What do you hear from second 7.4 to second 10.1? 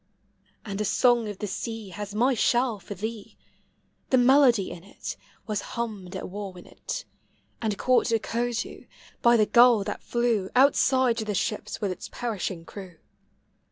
And caught at Coatue By the gull that